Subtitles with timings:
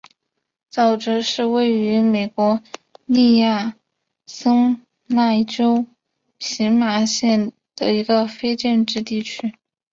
[0.73, 2.59] 沼泽是位于美国
[3.05, 3.73] 亚利
[4.25, 5.85] 桑那州
[6.39, 9.53] 皮马县的一个非建制地区。